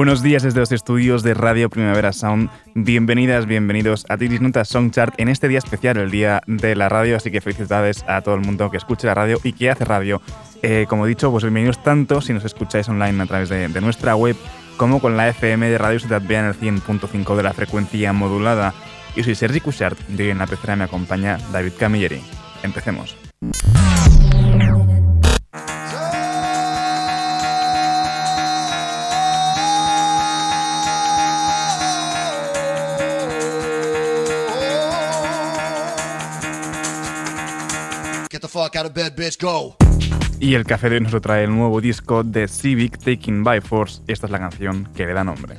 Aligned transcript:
Buenos 0.00 0.22
días 0.22 0.42
desde 0.42 0.60
los 0.60 0.72
estudios 0.72 1.22
de 1.22 1.34
Radio 1.34 1.68
Primavera 1.68 2.14
Sound. 2.14 2.48
Bienvenidas, 2.74 3.44
bienvenidos 3.44 4.06
a 4.08 4.16
Titis 4.16 4.40
Nota 4.40 4.64
Song 4.64 4.90
Chart 4.90 5.12
en 5.18 5.28
este 5.28 5.46
día 5.46 5.58
especial, 5.58 5.98
el 5.98 6.10
día 6.10 6.40
de 6.46 6.74
la 6.74 6.88
radio. 6.88 7.18
Así 7.18 7.30
que 7.30 7.42
felicidades 7.42 8.02
a 8.08 8.22
todo 8.22 8.34
el 8.34 8.40
mundo 8.40 8.70
que 8.70 8.78
escuche 8.78 9.06
la 9.06 9.12
radio 9.12 9.38
y 9.44 9.52
que 9.52 9.68
hace 9.68 9.84
radio. 9.84 10.22
Eh, 10.62 10.86
como 10.88 11.04
he 11.04 11.08
dicho, 11.10 11.30
pues 11.30 11.44
bienvenidos 11.44 11.82
tanto 11.82 12.22
si 12.22 12.32
nos 12.32 12.46
escucháis 12.46 12.88
online 12.88 13.22
a 13.22 13.26
través 13.26 13.50
de, 13.50 13.68
nuestra 13.82 14.16
web 14.16 14.36
como 14.78 15.02
con 15.02 15.18
la 15.18 15.28
FM 15.28 15.68
de 15.68 15.76
Radio 15.76 16.00
Ciudad 16.00 16.22
B 16.26 16.34
en 16.34 16.46
el 16.46 16.54
100.5 16.54 17.36
de 17.36 17.42
la 17.42 17.52
frecuencia 17.52 18.14
modulada. 18.14 18.72
Yo 19.14 19.22
soy 19.22 19.34
Sergi 19.34 19.60
Cushart 19.60 19.98
y 20.08 20.22
hoy 20.22 20.30
en 20.30 20.38
la 20.38 20.46
pecera 20.46 20.76
me 20.76 20.84
acompaña 20.84 21.36
David 21.52 21.72
Camilleri. 21.78 22.22
Empecemos. 22.62 23.18
out 38.76 38.86
of 38.86 38.94
bed, 38.94 39.14
bitch, 39.16 39.38
go. 39.40 39.76
Y 40.38 40.54
el 40.54 40.64
café 40.64 40.88
de 40.88 40.96
hoy 40.96 41.02
nos 41.02 41.20
trae 41.20 41.44
el 41.44 41.50
nuevo 41.50 41.80
disco 41.80 42.22
de 42.22 42.48
Civic 42.48 42.98
Taking 42.98 43.44
by 43.44 43.60
Force. 43.60 44.02
Esta 44.06 44.26
es 44.26 44.32
la 44.32 44.38
canción 44.38 44.88
que 44.94 45.06
le 45.06 45.12
da 45.12 45.24
nombre. 45.24 45.56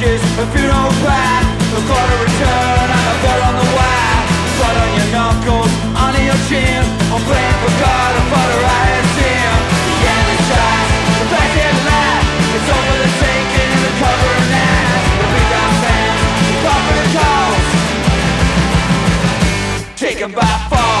Funeral 0.00 0.88
plan, 1.04 1.44
no 1.72 1.78
quarter 1.84 2.18
return 2.24 2.88
And 2.88 3.04
a 3.04 3.16
bell 3.20 3.42
on 3.52 3.54
the 3.60 3.68
wire. 3.76 4.24
Blood 4.56 4.76
on 4.80 4.90
your 4.96 5.08
knuckles, 5.12 5.72
under 5.92 6.24
your 6.24 6.40
chin 6.48 6.80
I'm 7.12 7.20
playing 7.28 7.58
for 7.60 7.72
God, 7.76 8.10
I'm 8.16 8.26
for 8.32 8.46
the 8.48 8.58
riot 8.64 9.06
team 9.16 9.52
The 9.84 9.94
enemy's 10.08 10.44
tracks, 10.48 10.92
the 11.20 11.26
back 11.28 11.52
end 11.52 11.80
lap 11.84 12.22
It's 12.56 12.68
over 12.72 12.96
the 12.96 13.10
taking 13.20 13.70
and 13.76 13.82
the 13.84 13.92
cover 14.00 14.32
and 14.40 14.52
ass. 14.56 15.04
The 15.20 15.26
big 15.36 15.46
down 15.52 15.72
fans, 15.84 16.20
the 16.48 16.54
pop 16.64 16.80
calls 17.16 17.66
Taken 20.00 20.32
by 20.32 20.52
force 20.72 20.99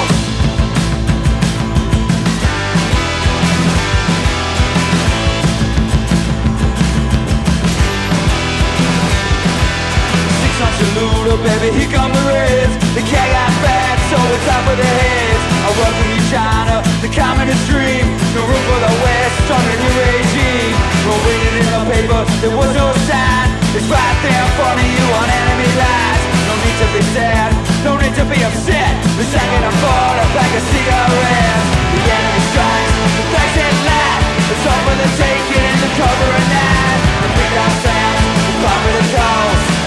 Ludo, 11.30 11.46
baby, 11.46 11.70
here 11.78 11.90
come 11.94 12.10
the 12.10 12.22
Reds 12.26 12.74
The 12.98 13.06
cat 13.06 13.28
got 13.30 13.54
fat, 13.62 13.96
so 14.10 14.18
it's 14.34 14.42
top 14.50 14.66
of 14.66 14.74
the 14.74 14.82
heads 14.82 15.42
I 15.62 15.70
welcome 15.78 16.10
you, 16.10 16.22
China, 16.26 16.82
the 16.98 17.10
communist 17.14 17.62
dream. 17.70 18.02
No 18.34 18.42
room 18.42 18.64
for 18.66 18.80
the 18.82 18.94
West 18.98 19.46
under 19.46 19.76
new 19.78 19.94
regime. 19.94 20.74
No 21.06 21.14
reading 21.22 21.54
in 21.62 21.66
the 21.70 21.82
paper, 21.86 22.20
there 22.42 22.50
was 22.50 22.72
no 22.74 22.90
sign. 23.06 23.46
It's 23.78 23.86
right 23.86 24.18
there 24.26 24.42
in 24.42 24.50
front 24.58 24.74
of 24.74 24.88
you 24.90 25.04
on 25.06 25.26
enemy 25.30 25.70
lines. 25.78 26.22
No 26.50 26.54
need 26.66 26.76
to 26.82 26.88
be 26.98 27.02
sad, 27.14 27.50
no 27.86 27.94
need 27.94 28.14
to 28.18 28.26
be 28.26 28.42
upset. 28.42 28.94
The 29.14 29.26
second 29.30 29.62
I'm 29.62 29.76
bored, 29.78 30.18
a 30.18 30.26
pack 30.34 30.50
of 30.50 30.64
cigarettes 30.66 31.66
The 31.94 32.00
enemy 32.10 32.42
strikes, 32.50 32.94
the 33.14 33.24
flags 33.30 33.54
hit 33.54 33.76
light 33.86 34.22
It's 34.50 34.64
all 34.66 34.82
for 34.82 34.96
the 34.98 35.08
taking 35.14 35.62
and 35.62 35.78
the 35.78 35.90
cover 35.94 36.30
of 36.34 36.46
night. 36.50 36.98
The 37.22 37.28
big 37.38 37.50
down 37.54 37.74
sounds, 37.86 39.79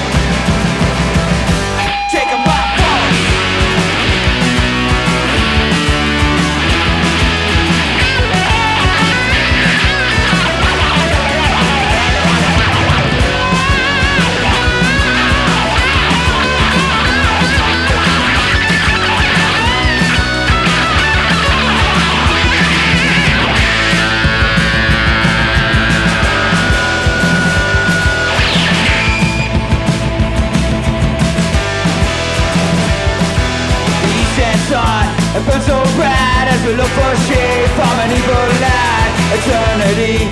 the 35.34 35.42
pop 35.50 35.62
so 35.66 35.78
the 35.98 36.46
as 36.54 36.62
we 36.62 36.78
look 36.78 36.94
for 36.94 37.14
shade 37.26 37.70
from 37.74 37.96
an 38.06 38.10
evil 38.14 38.48
light. 38.62 39.12
Eternity 39.34 40.30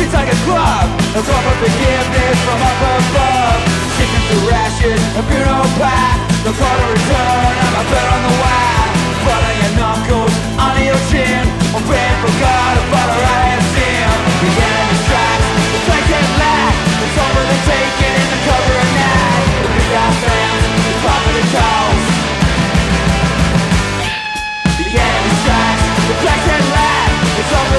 feels 0.00 0.14
like 0.16 0.32
a 0.32 0.38
club. 0.48 0.88
A 1.12 1.20
call 1.20 1.40
for 1.44 1.56
forgiveness 1.60 2.36
from 2.48 2.56
up 2.56 2.80
above. 2.80 3.60
Chicken 4.00 4.22
to 4.32 4.36
rashes, 4.48 5.00
a 5.18 5.22
funeral 5.28 5.68
pie 5.76 6.16
No 6.46 6.50
call 6.56 6.76
to 6.80 6.86
return, 6.96 7.54
I'm 7.60 7.76
a 7.76 7.84
bet 7.92 8.06
on 8.08 8.20
the 8.24 8.34
wire. 8.40 8.88
On 9.28 9.54
your 9.60 9.72
knuckles, 9.76 10.34
under 10.56 10.84
your 10.88 11.00
chin. 11.12 11.44
I'm 11.76 11.84
praying 11.84 12.18
for 12.24 12.32
God 12.40 12.72
to 12.78 12.82
follow 12.88 13.18
right 13.28 13.52
and 13.52 13.66
sin 13.76 14.08
The 14.40 14.48
enemy 14.48 14.96
strikes, 15.04 15.48
the 15.68 15.78
flanks 15.84 16.08
get 16.08 16.24
black 16.40 16.72
It's 17.04 17.16
over 17.20 17.44
the 17.44 17.58
taking 17.68 18.14
in 18.16 18.26
the 18.32 18.40
cover 18.48 18.76
of 18.80 18.88
night. 18.96 19.44
The 19.60 19.68
big 19.76 19.90
fans, 19.92 20.64
the 20.88 20.92
pop 21.04 21.22
of 21.28 21.34
the 21.36 21.44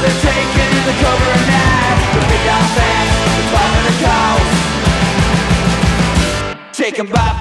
It's 0.02 0.08
over 0.08 0.14
the 0.14 0.22
taking 0.22 0.78
in 0.78 0.86
the 0.86 0.94
cover 1.04 1.30
of 1.32 1.42
night. 1.48 2.00
The 2.14 2.20
big 2.32 2.46
the 3.84 3.96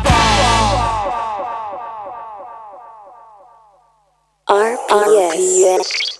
by 0.02 0.18
RPS. 4.48 6.17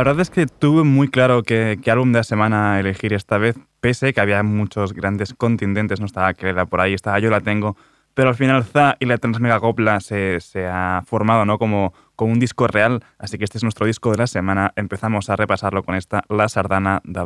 La 0.00 0.04
verdad 0.04 0.22
es 0.22 0.30
que 0.30 0.46
tuve 0.46 0.82
muy 0.82 1.08
claro 1.08 1.42
qué, 1.42 1.78
álbum 1.90 2.10
de 2.12 2.20
la 2.20 2.24
semana 2.24 2.80
elegir 2.80 3.12
esta 3.12 3.36
vez, 3.36 3.58
pese 3.80 4.14
que 4.14 4.22
había 4.22 4.42
muchos 4.42 4.94
grandes 4.94 5.34
contendentes, 5.34 6.00
no 6.00 6.06
estaba 6.06 6.32
Creda 6.32 6.64
por 6.64 6.80
ahí, 6.80 6.94
estaba 6.94 7.18
Yo 7.18 7.28
la 7.28 7.42
tengo, 7.42 7.76
pero 8.14 8.30
al 8.30 8.34
final 8.34 8.64
ZA 8.64 8.96
y 8.98 9.04
la 9.04 9.18
Transmegacopla 9.18 10.00
se, 10.00 10.40
se 10.40 10.66
ha 10.66 11.02
formado 11.04 11.44
¿no? 11.44 11.58
como, 11.58 11.92
como 12.16 12.32
un 12.32 12.40
disco 12.40 12.66
real, 12.66 13.04
así 13.18 13.36
que 13.36 13.44
este 13.44 13.58
es 13.58 13.62
nuestro 13.62 13.84
disco 13.84 14.10
de 14.10 14.16
la 14.16 14.26
semana. 14.26 14.72
Empezamos 14.74 15.28
a 15.28 15.36
repasarlo 15.36 15.82
con 15.82 15.94
esta 15.94 16.24
La 16.30 16.48
Sardana 16.48 17.02
de 17.04 17.20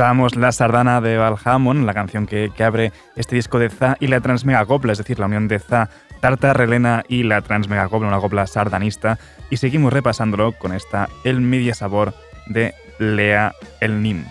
La 0.00 0.50
Sardana 0.50 1.02
de 1.02 1.18
Valhamon, 1.18 1.84
la 1.84 1.92
canción 1.92 2.24
que, 2.24 2.50
abre 2.64 2.90
este 3.16 3.36
disco 3.36 3.58
de 3.58 3.68
Za 3.68 3.98
y 4.00 4.06
la 4.06 4.22
Transmegacopla, 4.22 4.92
es 4.92 4.98
decir, 4.98 5.18
la 5.18 5.26
unión 5.26 5.46
de 5.46 5.58
Za, 5.58 5.90
Tarta 6.20 6.54
Relena 6.54 7.04
y 7.06 7.22
la 7.22 7.42
Transmegacopla, 7.42 8.08
una 8.08 8.18
copla 8.18 8.46
sardanista. 8.46 9.18
Y 9.50 9.58
seguimos 9.58 9.92
repasándolo 9.92 10.52
con 10.52 10.72
esta 10.72 11.10
El 11.22 11.42
Media 11.42 11.74
Sabor 11.74 12.14
de 12.46 12.72
Lea 12.98 13.52
El 13.82 14.02
Nim. 14.02 14.24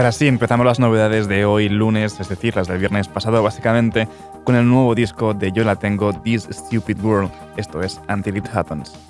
Ahora 0.00 0.12
sí, 0.12 0.26
empezamos 0.26 0.64
las 0.64 0.78
novedades 0.78 1.28
de 1.28 1.44
hoy 1.44 1.68
lunes, 1.68 2.18
es 2.18 2.28
decir, 2.30 2.56
las 2.56 2.68
del 2.68 2.78
viernes 2.78 3.06
pasado 3.06 3.42
básicamente, 3.42 4.08
con 4.44 4.56
el 4.56 4.66
nuevo 4.66 4.94
disco 4.94 5.34
de 5.34 5.52
Yo 5.52 5.62
la 5.62 5.76
tengo, 5.76 6.14
This 6.14 6.48
Stupid 6.50 6.98
World, 7.02 7.30
esto 7.58 7.82
es 7.82 8.00
Until 8.08 8.38
It 8.38 8.48
Happens. 8.50 9.09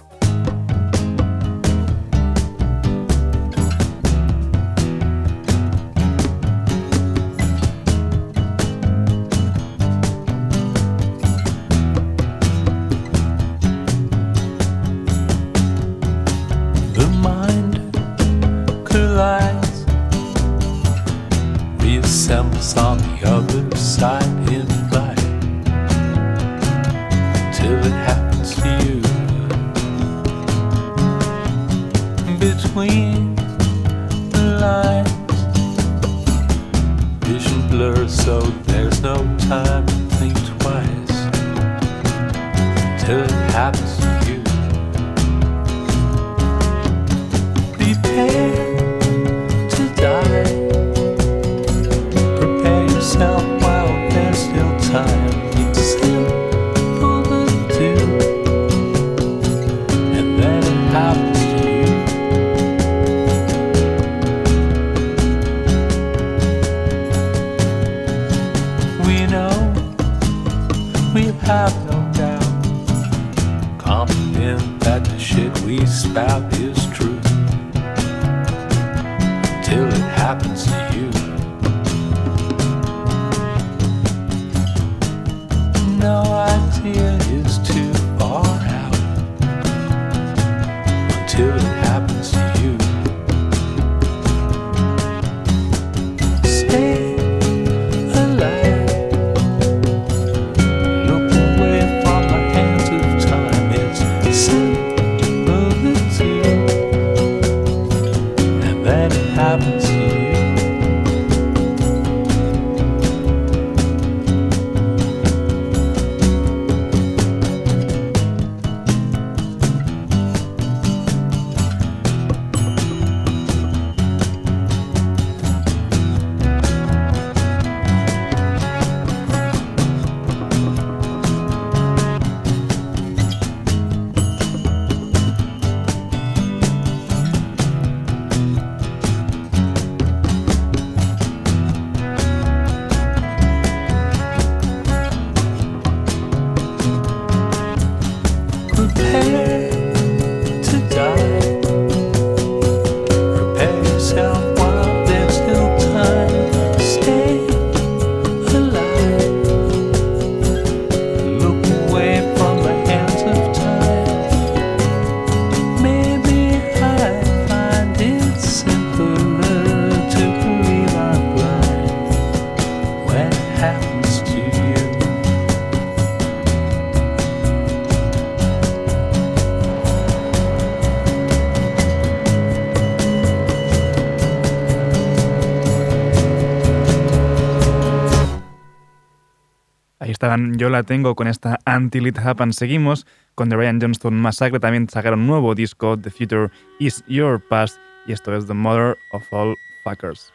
Yo 190.57 190.69
la 190.69 190.83
tengo 190.83 191.15
con 191.15 191.29
esta 191.29 191.59
Until 191.67 192.07
It 192.07 192.19
Happens. 192.19 192.57
Seguimos 192.57 193.07
con 193.35 193.49
The 193.49 193.57
Ryan 193.57 193.81
Johnston 193.81 194.21
Massacre. 194.21 194.61
También 194.61 194.89
sacaron 194.89 195.21
un 195.21 195.27
nuevo 195.27 195.55
disco, 195.55 195.99
The 195.99 196.11
Future 196.11 196.51
Is 196.79 197.03
Your 197.07 197.41
Past. 197.49 197.79
Y 198.07 198.13
esto 198.13 198.35
es 198.37 198.47
The 198.47 198.55
Mother 198.55 198.99
of 199.13 199.33
All 199.33 199.57
Fuckers. 199.83 200.33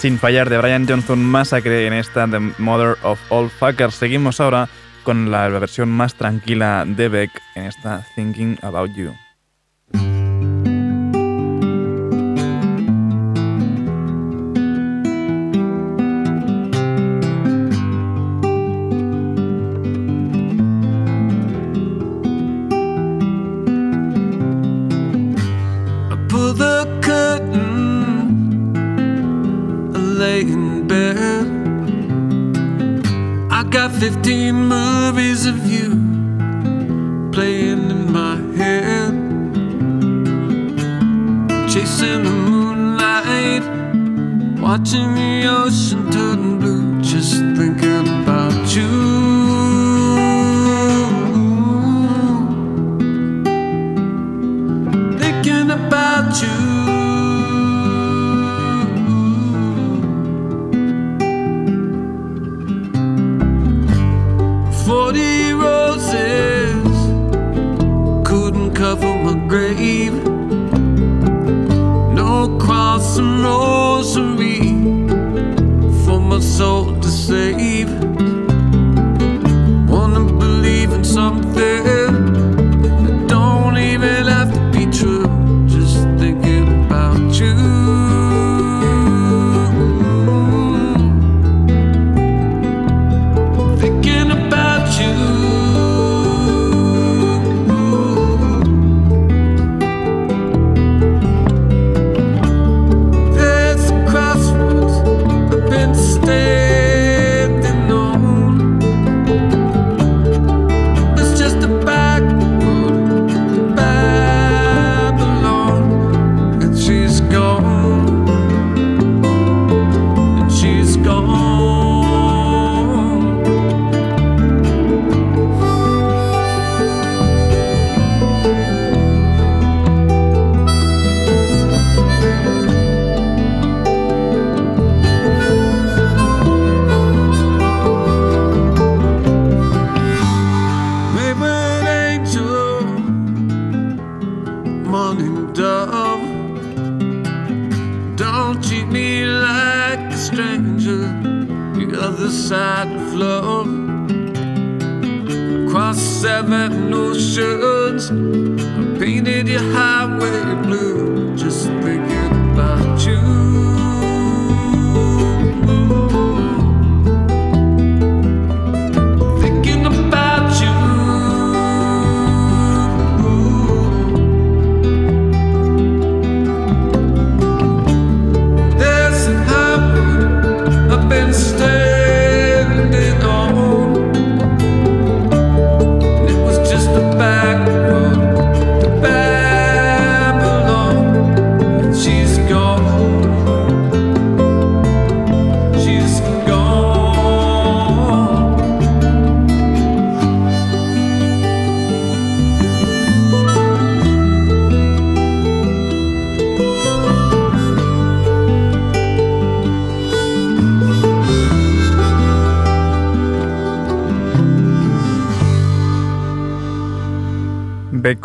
Sin 0.00 0.18
fallar 0.18 0.48
de 0.48 0.56
Brian 0.56 0.86
Johnson 0.88 1.22
Massacre 1.22 1.86
en 1.86 1.92
esta 1.92 2.26
The 2.26 2.38
Mother 2.56 2.96
of 3.02 3.20
All 3.28 3.50
Fuckers. 3.50 3.96
Seguimos 3.96 4.40
ahora 4.40 4.66
con 5.02 5.30
la 5.30 5.46
versión 5.48 5.90
más 5.90 6.14
tranquila 6.14 6.86
de 6.86 7.10
Beck 7.10 7.42
en 7.54 7.66
esta 7.66 8.02
Thinking 8.14 8.58
About 8.62 8.94
You. 8.94 9.14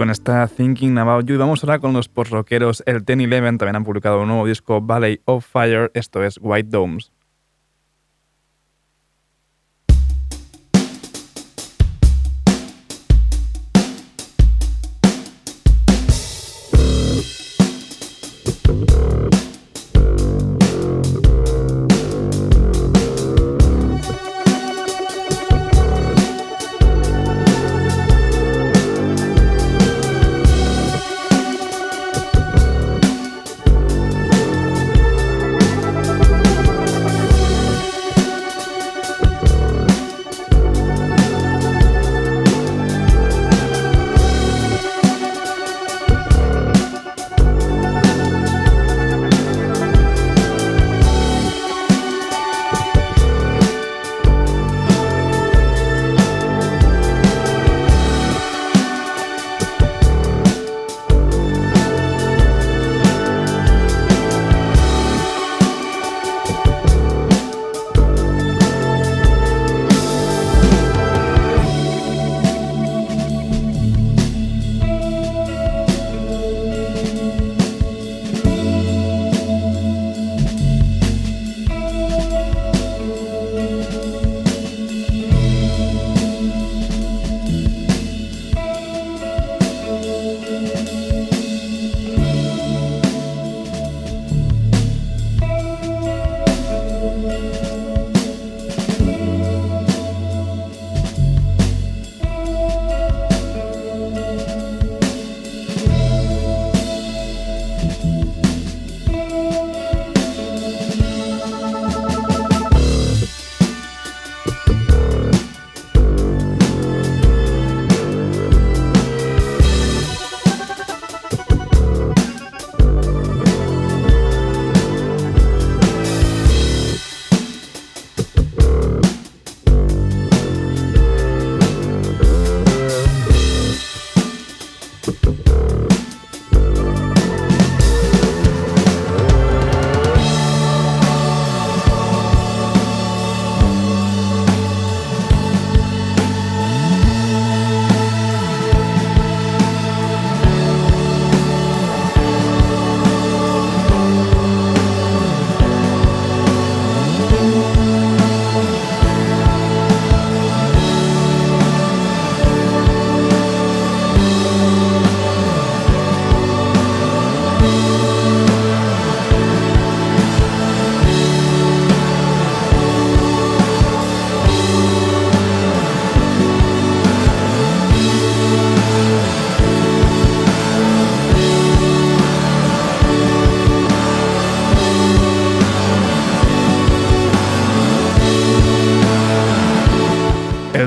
Con 0.05 0.11
esta 0.11 0.47
Thinking 0.47 0.99
About 0.99 1.25
You. 1.25 1.39
Vamos 1.39 1.63
ahora 1.63 1.79
con 1.79 1.91
los 1.91 2.09
post-rockeros. 2.09 2.83
El 2.85 3.03
Ten 3.03 3.21
Eleven 3.21 3.57
también 3.57 3.77
han 3.77 3.83
publicado 3.83 4.21
un 4.21 4.27
nuevo 4.27 4.45
disco, 4.45 4.79
Valley 4.79 5.19
of 5.25 5.43
Fire. 5.43 5.89
Esto 5.95 6.23
es 6.23 6.37
White 6.39 6.69
Domes. 6.69 7.11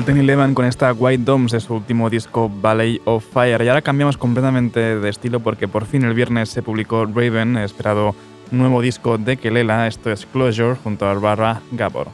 Ten 0.09 0.17
Eleven 0.17 0.55
con 0.55 0.65
esta 0.65 0.91
White 0.91 1.23
Domes 1.23 1.51
de 1.51 1.59
su 1.59 1.75
último 1.75 2.09
disco 2.09 2.49
Ballet 2.49 2.99
of 3.05 3.23
Fire. 3.31 3.63
Y 3.63 3.67
ahora 3.67 3.83
cambiamos 3.83 4.17
completamente 4.17 4.97
de 4.97 5.07
estilo 5.07 5.39
porque 5.39 5.67
por 5.67 5.85
fin 5.85 6.03
el 6.03 6.15
viernes 6.15 6.49
se 6.49 6.63
publicó 6.63 7.05
Raven, 7.05 7.57
esperado 7.57 8.15
nuevo 8.49 8.81
disco 8.81 9.19
de 9.19 9.37
Kelela. 9.37 9.85
Esto 9.85 10.11
es 10.11 10.25
Closure 10.25 10.79
junto 10.83 11.05
a 11.05 11.13
Barra 11.13 11.61
Gabor. 11.71 12.07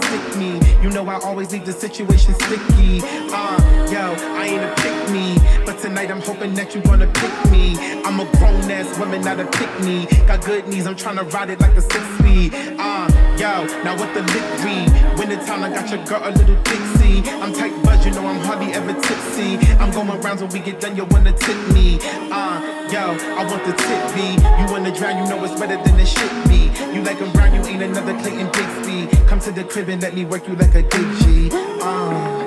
to 0.00 0.38
me. 0.38 0.60
You 0.82 0.90
know 0.90 1.06
I 1.08 1.18
always 1.20 1.52
leave 1.52 1.66
the 1.66 1.72
situation 1.72 2.34
sticky. 2.34 3.00
Uh, 3.32 3.88
yo, 3.90 4.14
I 4.36 4.46
ain't 4.46 4.64
a 4.64 4.72
pick 4.82 5.10
me, 5.10 5.36
but 5.64 5.78
tonight 5.78 6.10
I'm 6.10 6.20
hoping 6.20 6.54
that 6.54 6.74
you 6.74 6.80
gonna 6.82 7.06
pick 7.06 7.50
me. 7.50 7.76
I'm 8.04 8.20
a 8.20 8.26
grown 8.38 8.70
ass 8.70 8.98
woman, 8.98 9.22
not 9.22 9.40
a 9.40 9.46
pick 9.46 9.72
me. 9.80 10.06
Got 10.26 10.44
good 10.44 10.68
knees, 10.68 10.86
I'm 10.86 10.96
trying 10.96 11.16
to 11.16 11.24
ride 11.24 11.50
it 11.50 11.60
like 11.60 11.76
a 11.76 11.82
six 11.82 12.04
speed. 12.18 12.54
Uh, 12.54 13.08
yo, 13.38 13.66
now 13.84 13.98
what 13.98 14.12
the 14.14 14.22
lick 14.22 14.64
read? 14.64 14.82
the 15.38 15.44
time, 15.46 15.62
I 15.62 15.70
got 15.70 15.88
your 15.88 16.04
girl 16.04 16.20
a 16.22 16.30
little 16.30 16.60
Dixie. 16.62 17.22
I'm 17.40 17.52
tight, 17.52 17.72
but 17.82 18.04
you 18.04 18.12
know 18.12 18.26
I'm 18.26 18.40
hardly 18.40 18.72
ever 18.74 18.92
tipsy. 18.92 19.56
I'm 19.80 19.90
going 19.90 20.08
rounds 20.20 20.42
when 20.42 20.52
we 20.52 20.60
get 20.60 20.80
done, 20.80 20.96
you 20.96 21.04
wanna 21.06 21.32
tip 21.32 21.56
me. 21.72 21.98
Uh, 22.30 22.81
que 30.88 30.98
le 30.98 32.41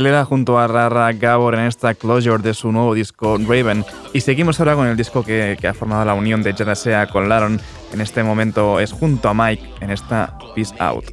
da 0.00 0.24
junto 0.24 0.58
a 0.58 0.66
Rara 0.66 1.12
Gabor 1.12 1.54
en 1.54 1.66
esta 1.66 1.94
closure 1.94 2.42
de 2.42 2.52
su 2.54 2.72
nuevo 2.72 2.94
disco 2.94 3.38
Raven. 3.38 3.84
Y 4.12 4.20
seguimos 4.20 4.58
ahora 4.58 4.74
con 4.74 4.86
el 4.88 4.96
disco 4.96 5.24
que, 5.24 5.56
ha 5.66 5.74
formado 5.74 6.04
la 6.04 6.14
unión 6.14 6.42
de 6.42 6.52
Jadasea 6.52 7.06
con 7.06 7.28
Laron. 7.28 7.60
En 7.92 8.00
este 8.00 8.24
momento 8.24 8.80
es 8.80 8.92
junto 8.92 9.28
a 9.28 9.34
Mike 9.34 9.62
en 9.80 9.90
esta 9.90 10.36
Peace 10.54 10.74
Out. 10.80 11.04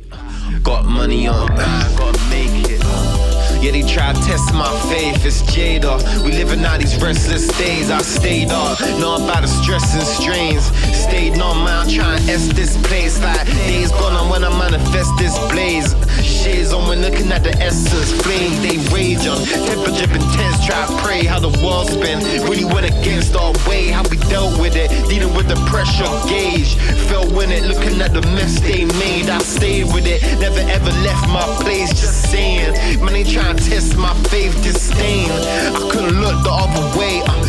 Yeah, 3.62 3.74
they 3.74 3.84
try 3.84 4.12
to 4.12 4.20
test 4.22 4.52
my 4.56 4.66
faith, 4.90 5.24
it's 5.24 5.44
Jada. 5.44 6.02
We 6.26 6.32
living 6.32 6.66
out 6.66 6.80
these 6.80 7.00
restless 7.00 7.46
days. 7.60 7.92
I 7.92 8.02
stayed 8.02 8.50
up, 8.50 8.80
know 8.98 9.16
about 9.16 9.42
the 9.44 9.48
stress 9.48 9.94
and 9.94 10.02
strains. 10.02 10.66
Stayed 10.98 11.40
on 11.40 11.64
man, 11.64 11.88
trying 11.88 12.26
to 12.26 12.32
S 12.32 12.48
this 12.54 12.76
place. 12.88 13.22
Like 13.22 13.46
days 13.70 13.92
gone 13.92 14.14
on 14.14 14.30
when 14.30 14.44
I 14.44 14.50
manifest 14.50 15.16
this 15.20 15.38
blaze. 15.52 15.94
Shades 16.26 16.74
on 16.74 16.90
when 16.90 17.02
looking 17.02 17.32
at 17.32 17.44
the 17.44 17.54
essence. 17.62 18.10
Flames 18.24 18.58
they 18.66 18.78
rage 18.90 19.28
on. 19.28 19.38
Temperature 19.46 20.10
intense, 20.10 20.66
try 20.66 20.88
to 20.88 20.98
pray 21.04 21.24
how 21.24 21.40
the 21.40 21.54
world 21.64 21.86
spin. 21.88 22.18
Really 22.50 22.66
went 22.66 22.88
against 22.88 23.36
our 23.36 23.54
way, 23.70 23.90
how 23.90 24.02
we 24.10 24.18
dealt 24.26 24.60
with 24.60 24.76
it. 24.76 24.90
Dealing 25.08 25.36
with 25.36 25.48
the 25.48 25.60
pressure 25.70 26.10
gauge. 26.28 26.74
Felt 27.10 27.32
when 27.34 27.52
it, 27.52 27.64
looking 27.66 28.02
at 28.02 28.12
the 28.12 28.22
mess 28.34 28.60
they 28.60 28.86
made. 28.98 29.30
I 29.30 29.38
stayed 29.40 29.94
with 29.94 30.08
it, 30.08 30.24
never 30.42 30.66
ever 30.66 30.92
left 31.06 31.30
my 31.30 31.46
place. 31.62 31.90
Just 31.90 32.32
saying, 32.32 32.74
man, 33.06 33.14
they 33.14 33.24
trying 33.24 33.51
try 33.54 33.70
test 33.70 33.98
my 33.98 34.14
faith, 34.26 34.62
disdain. 34.62 35.30
I 35.30 35.90
couldn't 35.92 36.20
look 36.22 36.44
the 36.44 36.52
other 36.52 37.00
way 37.00 37.22
uh, 37.26 37.44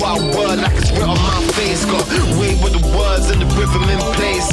what 0.00 0.20
word 0.34 0.58
like 0.58 0.72
it's 0.74 0.90
written 0.90 1.12
on 1.12 1.20
my 1.20 1.40
face. 1.52 1.84
Got 1.84 2.02
weight 2.40 2.56
with 2.64 2.72
the 2.72 2.84
words 2.96 3.28
and 3.30 3.40
the 3.40 3.48
rhythm 3.54 3.84
in 3.84 4.00
place. 4.16 4.48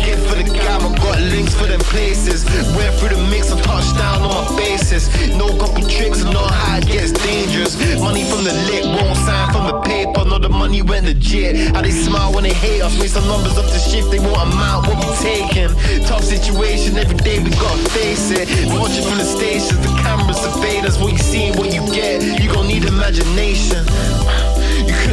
Get 0.00 0.18
for 0.24 0.34
the 0.34 0.48
gamma, 0.48 0.88
got 0.96 1.20
links 1.28 1.54
for 1.54 1.66
them 1.68 1.80
places. 1.92 2.44
Went 2.74 2.94
through 2.96 3.12
the 3.14 3.22
mix 3.28 3.52
and 3.52 3.62
touched 3.62 3.94
down 3.96 4.22
on 4.22 4.32
my 4.32 4.44
basis. 4.56 5.12
No 5.36 5.52
couple 5.60 5.84
tricks 5.84 6.24
and 6.24 6.32
know 6.32 6.48
how 6.48 6.78
it 6.78 6.86
gets 6.88 7.12
dangerous. 7.12 7.76
Money 8.00 8.24
from 8.24 8.42
the 8.44 8.54
lick 8.66 8.84
won't 8.84 9.16
sign 9.20 9.52
from 9.52 9.66
the 9.68 9.78
paper. 9.84 10.24
No, 10.24 10.38
the 10.38 10.48
money 10.48 10.82
went 10.82 11.06
legit. 11.06 11.74
How 11.76 11.82
they 11.82 11.92
smile 11.92 12.32
when 12.32 12.44
they 12.44 12.56
hate 12.56 12.80
us. 12.80 12.96
Made 12.98 13.10
some 13.10 13.26
numbers 13.28 13.58
up 13.58 13.66
to 13.66 13.78
shift, 13.78 14.10
they 14.10 14.18
want 14.18 14.52
amount, 14.52 14.88
what 14.88 14.96
we 14.96 15.06
taking. 15.20 15.70
Tough 16.08 16.24
situation, 16.24 16.96
every 16.96 17.16
day 17.18 17.38
we 17.38 17.50
gotta 17.50 17.90
face 17.90 18.30
it. 18.30 18.48
Watching 18.72 19.04
from 19.04 19.18
the 19.18 19.28
stations, 19.28 19.78
the 19.84 19.92
cameras 20.00 20.40
evade 20.44 20.84
us. 20.86 20.98
What 20.98 21.12
you 21.12 21.18
see 21.18 21.50
what 21.52 21.72
you 21.74 21.84
get, 21.92 22.40
you 22.40 22.50
gon' 22.50 22.66
need 22.66 22.84
imagination. 22.84 23.84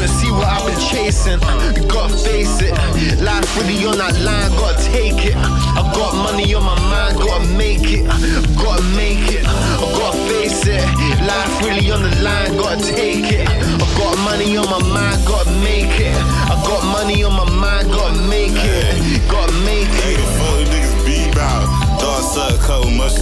Couldn't 0.04 0.20
see 0.20 0.32
what 0.32 0.48
I've 0.48 0.66
been 0.68 0.78
chasing. 0.92 1.40
Gotta 1.88 2.18
face 2.18 2.60
it. 2.60 2.76
Life 3.24 3.48
really 3.56 3.86
on 3.88 3.98
that 4.00 4.20
line, 4.20 4.52
gotta 4.60 4.84
take 4.84 5.24
it. 5.24 5.34
I 5.34 5.80
got 5.96 6.14
money 6.14 6.54
on 6.54 6.64
my 6.66 6.76
mind, 6.92 7.16
gotta 7.16 7.48
make 7.56 7.88
it. 7.88 8.04
Gotta 8.60 8.84
make 9.00 9.32
it. 9.32 9.48
I 9.48 9.88
gotta 9.96 10.20
face 10.28 10.68
it. 10.68 10.84
Life 11.24 11.64
really 11.64 11.90
on 11.90 12.04
the 12.04 12.12
line, 12.20 12.52
gotta 12.58 12.84
take 12.84 13.32
it. 13.32 13.48
I 13.48 13.88
got 13.96 14.20
money 14.28 14.58
on 14.58 14.68
my 14.68 14.84
mind, 14.92 15.26
gotta 15.26 15.52
make 15.64 15.96
it. 15.96 16.12
I 16.52 16.60
got 16.68 16.84
money 16.84 17.24
on 17.24 17.32
my 17.32 17.48
mind, 17.56 17.88
gotta 17.88 18.20
make 18.28 18.60
it. 18.60 19.32
Gotta 19.32 19.54
make 19.64 19.88
it. 19.88 20.20
Nigga, 20.20 20.28
fuck 20.36 20.68
niggas 20.68 21.06
beat. 21.06 21.32
Suck, 22.34 22.58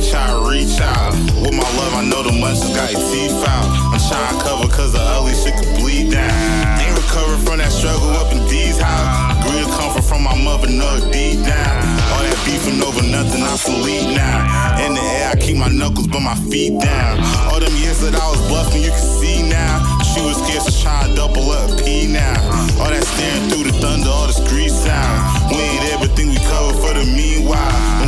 try 0.07 0.27
to 0.31 0.39
reach 0.47 0.79
out. 0.79 1.11
With 1.43 1.51
my 1.51 1.67
love, 1.75 1.93
I 1.99 2.03
know 2.07 2.23
the 2.23 2.31
munchies 2.31 2.71
got 2.71 2.91
your 2.91 3.03
teeth 3.11 3.43
out. 3.43 3.67
I'm 3.91 3.99
trying 3.99 4.31
to 4.31 4.43
cover 4.43 4.67
cause 4.71 4.93
the 4.93 5.03
ugly 5.03 5.35
shit 5.35 5.51
could 5.51 5.83
bleed 5.83 6.11
down. 6.11 6.79
Ain't 6.79 6.95
recovered 6.95 7.43
from 7.43 7.59
that 7.59 7.71
struggle 7.71 8.07
up 8.15 8.31
in 8.31 8.39
D's 8.47 8.79
house. 8.79 9.35
To 9.43 9.67
comfort 9.75 10.07
from 10.07 10.23
my 10.23 10.35
mother, 10.39 10.71
know 10.71 10.95
deep 11.11 11.43
down. 11.43 11.75
All 12.15 12.23
that 12.23 12.39
beefing 12.47 12.79
over 12.79 13.03
nothing, 13.03 13.43
I'm 13.43 13.59
sleep 13.59 14.15
now. 14.15 14.79
In 14.79 14.95
the 14.95 15.03
air, 15.03 15.31
I 15.31 15.35
keep 15.35 15.57
my 15.57 15.67
knuckles 15.67 16.07
but 16.07 16.23
my 16.23 16.35
feet 16.47 16.79
down. 16.79 17.19
All 17.51 17.59
them 17.59 17.75
years 17.83 17.99
that 17.99 18.15
I 18.15 18.25
was 18.31 18.39
bluffing, 18.47 18.81
you 18.81 18.95
can 18.95 19.07
see 19.19 19.43
now. 19.43 19.83
She 20.07 20.23
was 20.23 20.39
scared, 20.39 20.63
so 20.63 20.71
trying 20.81 21.11
to 21.11 21.15
double 21.19 21.51
up 21.51 21.67
P 21.83 22.07
now. 22.07 22.39
All 22.79 22.87
that 22.87 23.03
staring 23.03 23.51
through 23.51 23.67
the 23.67 23.75
thunder, 23.75 24.07
all 24.07 24.27
the 24.31 24.37
street 24.39 24.71
sound. 24.71 25.51
We 25.51 25.59
ain't 25.59 25.91
everything 25.91 26.31
we 26.31 26.39
cover 26.47 26.71
for 26.79 26.95
the 26.95 27.03
meanwhile. 27.11 28.00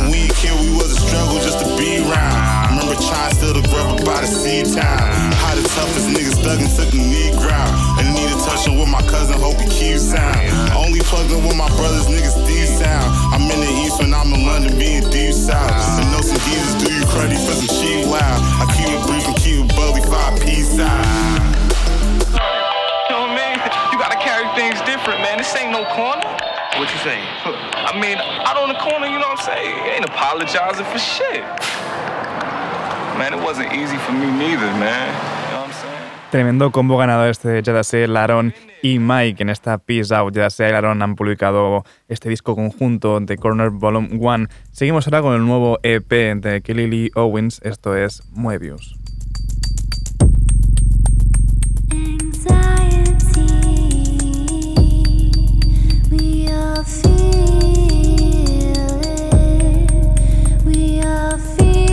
When 0.44 0.60
we 0.60 0.76
was 0.76 0.92
a 0.92 1.00
struggle 1.00 1.40
just 1.40 1.64
to 1.64 1.68
be 1.80 2.04
around. 2.04 2.36
Remember 2.76 3.00
trying 3.00 3.32
still 3.32 3.54
to 3.56 3.64
grub 3.72 3.96
up 3.96 4.04
by 4.04 4.20
the 4.20 4.28
sea 4.28 4.60
town. 4.62 5.08
How 5.40 5.56
the 5.56 5.64
toughest 5.72 6.12
niggas 6.12 6.36
dug 6.44 6.60
and 6.60 6.68
took 6.68 6.90
the 6.92 7.00
knee 7.00 7.32
ground. 7.40 7.72
And 7.96 8.12
need 8.12 8.28
a 8.28 8.36
touching 8.44 8.76
with 8.78 8.90
my 8.92 9.00
cousin, 9.08 9.40
hope 9.40 9.56
he 9.56 9.68
keeps 9.72 10.12
sound. 10.12 10.36
Only 10.76 11.00
plugged 11.08 11.32
in 11.32 11.40
with 11.46 11.56
my 11.56 11.68
brothers, 11.80 12.06
niggas 12.12 12.36
deep 12.44 12.68
sound. 12.68 13.08
I'm 13.32 13.48
in 13.48 13.60
the 13.60 13.72
east 13.82 13.96
when 14.00 14.12
I'm 14.12 14.32
in 14.36 14.44
London, 14.44 14.76
being 14.78 15.08
deep 15.08 15.32
south. 15.32 15.72
And 16.00 16.12
know 16.12 16.20
some 16.20 16.40
Jesus 16.44 16.76
do 16.82 16.92
you 16.92 17.04
credit 17.08 17.40
for 17.40 17.56
some 17.56 17.72
cheap 17.80 18.04
loud. 18.04 18.38
I 18.60 18.68
keep 18.76 18.92
it 18.92 19.00
brief 19.08 19.24
and 19.24 19.36
keep 19.40 19.64
it 19.64 19.68
bubbly, 19.72 20.04
five 20.04 20.36
peace 20.44 20.76
out. 20.76 21.00
You 23.08 23.16
know 23.16 23.32
what 23.32 23.32
I 23.32 23.40
mean? 23.40 23.56
You 23.92 23.96
gotta 23.96 24.20
carry 24.20 24.44
things 24.60 24.76
different, 24.84 25.24
man. 25.24 25.38
This 25.38 25.54
ain't 25.56 25.72
no 25.72 25.88
corner. 25.96 26.43
What 26.78 26.90
you 26.90 26.98
saying? 26.98 27.22
I 27.46 27.94
mean, 28.00 28.18
out 28.18 28.56
on 28.56 28.68
the 28.68 28.74
corner, 28.80 29.06
you 29.06 29.20
know 29.20 29.28
what 29.28 29.38
I'm 29.38 29.46
saying? 29.46 29.76
Ain't 29.94 30.04
apologizing 30.04 30.84
for 30.84 30.98
shit. 30.98 31.44
Man, 33.16 33.32
it 33.32 33.40
wasn't 33.40 33.72
easy 33.72 33.96
for 33.98 34.10
me 34.10 34.26
neither, 34.26 34.66
man. 34.82 35.06
You 35.06 35.52
know 35.52 35.60
what 35.60 35.66
I'm 35.66 35.72
saying? 35.72 35.94
Tremendo 36.32 36.72
combo 36.72 36.96
ganador 36.96 37.28
este 37.28 37.48
de 37.48 37.62
Jadase, 37.62 38.08
Laron 38.08 38.54
y 38.82 38.98
Mike. 38.98 39.40
En 39.40 39.50
esta 39.50 39.78
Peace 39.78 40.12
Out, 40.12 40.34
Jadase 40.34 40.68
y 40.68 40.72
Laron 40.72 41.00
han 41.00 41.14
publicado 41.14 41.84
este 42.08 42.28
disco 42.28 42.56
conjunto 42.56 43.20
de 43.20 43.36
Corner 43.36 43.70
Volume 43.70 44.08
1. 44.18 44.48
Seguimos 44.72 45.06
ahora 45.06 45.22
con 45.22 45.34
el 45.34 45.46
nuevo 45.46 45.78
EP 45.84 46.10
de 46.10 46.60
Kelly 46.60 46.88
Lee 46.88 47.10
Owens. 47.14 47.60
Esto 47.62 47.96
es 47.96 48.24
Moebius. 48.32 48.96
Feel 56.84 57.10
it. 59.02 60.64
We 60.64 61.02
all 61.02 61.38
feel 61.38 61.83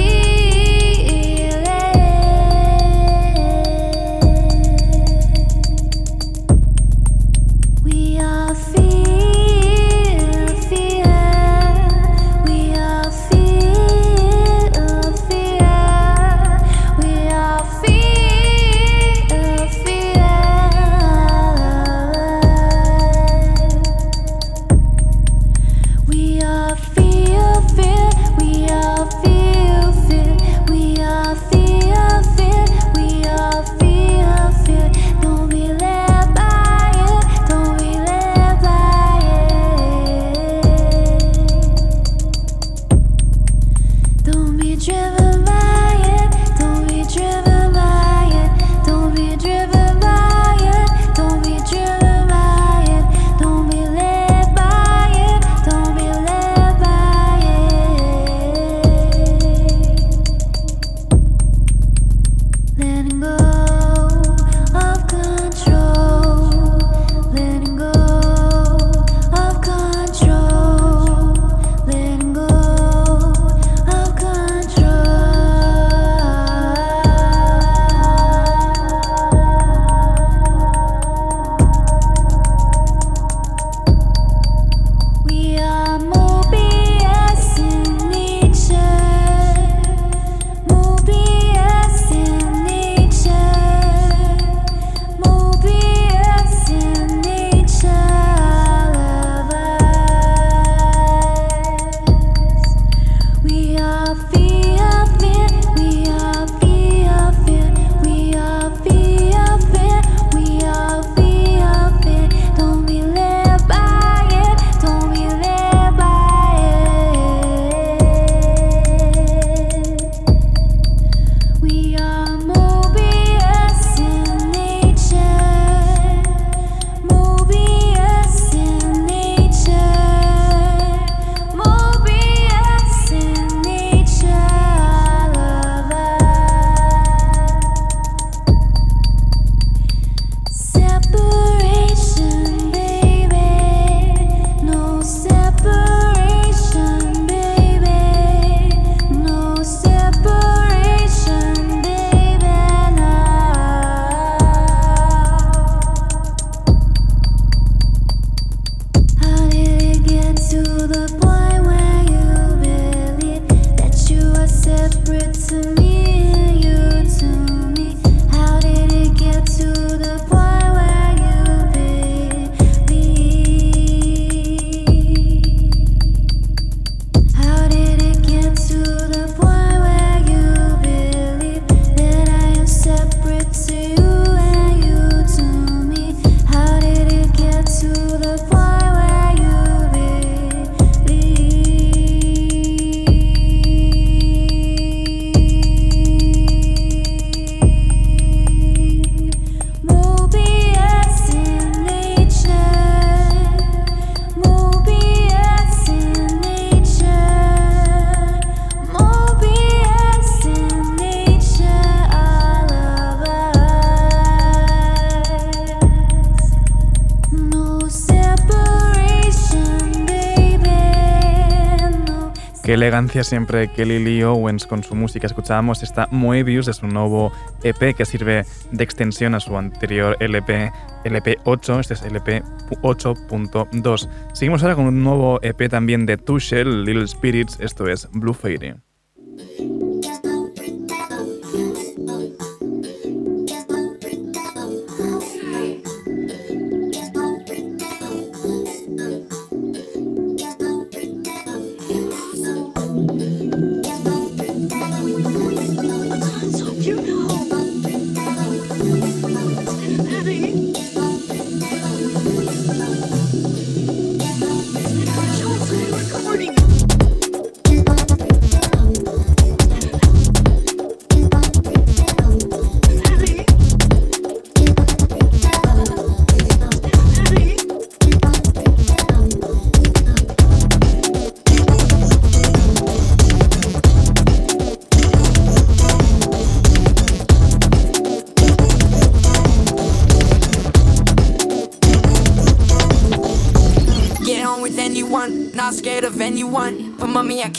elegancia 222.82 223.24
siempre 223.24 223.68
Kelly 223.68 224.00
Lee 224.04 224.24
Owens 224.24 224.66
con 224.66 224.84
su 224.84 224.96
música. 224.96 225.28
Escuchábamos 225.28 225.84
esta 225.84 226.08
Moebius 226.10 226.66
de 226.66 226.74
su 226.74 226.88
nuevo 226.88 227.32
EP 227.62 227.96
que 227.96 228.06
sirve 228.06 228.44
de 228.72 228.84
extensión 228.84 229.36
a 229.36 229.40
su 229.40 229.56
anterior 229.56 230.18
LP, 230.20 230.72
LP8. 231.04 231.80
Este 231.80 231.94
es 231.94 232.02
LP 232.02 232.42
8.2. 232.82 234.10
Seguimos 234.34 234.64
ahora 234.64 234.76
con 234.76 234.88
un 234.88 235.04
nuevo 235.04 235.40
EP 235.44 235.70
también 235.70 236.08
de 236.08 236.18
Tushel, 236.18 236.84
Little 236.84 237.08
Spirits. 237.08 237.60
Esto 237.60 237.88
es 237.88 238.10
Blue 238.14 238.34
Fairy. 238.34 238.74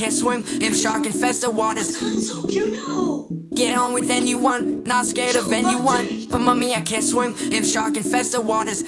Can't 0.02 0.12
swim 0.12 0.44
in 0.60 0.74
shark 0.74 1.06
infested 1.06 1.54
waters. 1.54 1.96
Get 3.54 3.78
on 3.78 3.92
with 3.92 4.10
anyone, 4.10 4.82
not 4.82 5.06
scared 5.06 5.36
of 5.36 5.52
anyone. 5.52 6.26
But 6.28 6.40
mommy, 6.40 6.74
I 6.74 6.80
can't 6.80 7.04
swim 7.04 7.36
in 7.52 7.62
shark 7.62 7.96
infested 7.96 8.44
waters. 8.44 8.82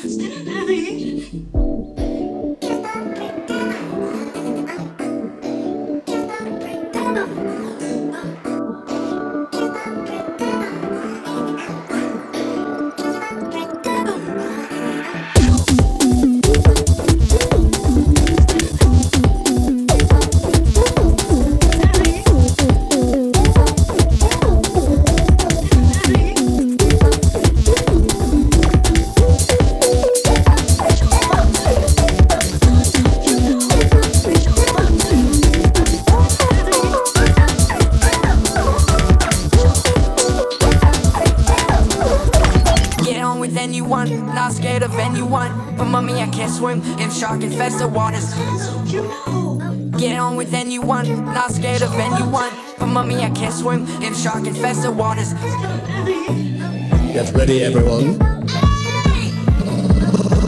Ready, 57.47 57.63
everyone. 57.63 58.19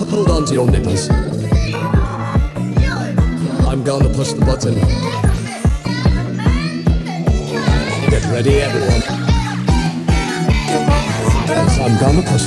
Hold 0.08 0.30
on 0.30 0.46
to 0.46 0.54
your 0.54 0.70
nipples. 0.70 1.10
I'm 3.68 3.84
gonna 3.84 4.08
push 4.08 4.32
the 4.32 4.42
button. 4.46 4.76
Get 8.08 8.24
ready, 8.32 8.62
everyone. 8.62 9.02
Yes, 11.48 11.78
I'm 11.84 11.98
gonna 12.00 12.22
push. 12.22 12.46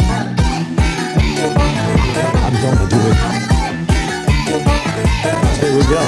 I'm 2.43 2.55
gonna 2.63 2.87
do 2.89 2.99
it. 3.11 3.17
Here 5.59 5.73
we 5.77 5.83
go. 5.93 6.01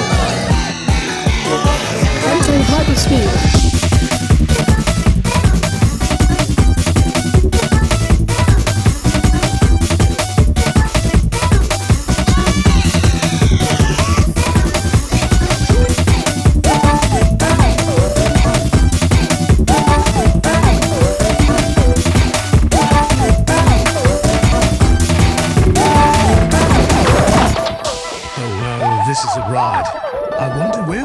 Entering 2.26 2.62
hyperspeed. 2.62 3.61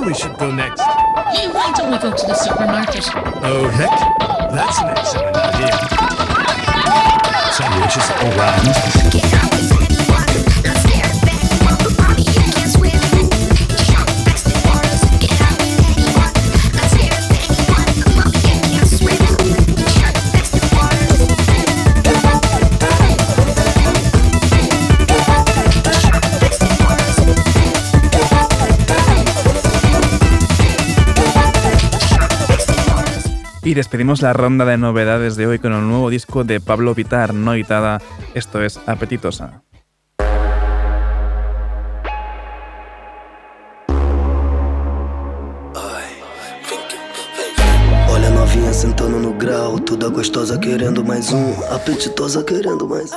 We 0.08 0.14
should 0.14 0.38
go 0.38 0.50
next. 0.50 0.80
Hey, 0.80 1.50
why 1.50 1.74
don't 1.76 1.92
we 1.92 1.98
go 1.98 2.16
to 2.16 2.26
the 2.26 2.34
supermarket? 2.34 3.04
Oh, 3.44 3.68
heck, 3.68 3.92
that's 4.52 4.80
an 4.80 4.88
excellent 4.88 5.36
idea. 5.36 5.76
Sandwiches 7.52 8.10
all 8.22 8.32
round. 8.38 9.47
Y 33.68 33.74
despedimos 33.74 34.22
la 34.22 34.32
ronda 34.32 34.64
de 34.64 34.78
novedades 34.78 35.36
de 35.36 35.46
hoy 35.46 35.60
con 35.60 35.74
el 35.74 35.86
nuevo 35.86 36.10
disco 36.10 36.46
de 36.46 36.62
Pablo 36.62 36.96
Vitar, 36.96 37.34
Noitada. 37.34 38.00
Esto 38.34 38.64
es 38.64 38.80
Apetitosa. 38.88 39.62
Olha 48.10 48.30
novinha 48.30 48.72
sentando 48.72 49.20
no 49.20 49.34
grau, 49.38 49.78
toda 49.82 50.08
gostosa 50.08 50.58
querendo 50.62 51.04
mais 51.04 51.34
um, 51.34 51.54
apetitosa 51.70 52.46
querendo 52.46 52.88
mais. 52.88 53.12